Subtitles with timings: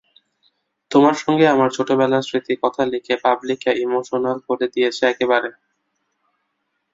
[0.91, 5.49] তোমার সঙ্গে আমার ছোটবেলার স্মৃতির কথা লিখে পাবলিককে ইমোশনাল করে দিয়েছি একেবারে।